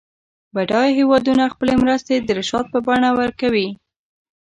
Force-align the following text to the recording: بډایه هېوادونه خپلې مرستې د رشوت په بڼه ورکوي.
بډایه 0.53 0.95
هېوادونه 0.99 1.43
خپلې 1.53 1.73
مرستې 1.83 2.15
د 2.19 2.29
رشوت 2.39 2.65
په 2.73 2.79
بڼه 2.87 3.09
ورکوي. 3.21 3.67